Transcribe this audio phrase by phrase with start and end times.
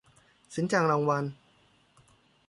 [0.53, 1.25] สินจ้างรางวัล